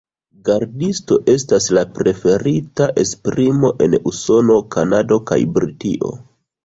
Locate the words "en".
3.87-3.99